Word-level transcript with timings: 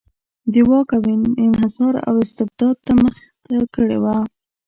د 0.51 0.53
واک 0.69 0.89
انحصار 1.45 1.93
او 2.07 2.13
استبداد 2.23 2.75
ته 2.85 2.93
مخه 3.01 3.61
کړې 3.73 3.97
وه. 4.03 4.15